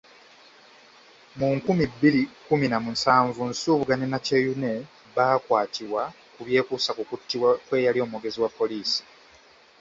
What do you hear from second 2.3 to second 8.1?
kumina musanvu, Nsubuga ne Nakyeyune baakwatibwa ku byekuusa kukuttibwa kweyali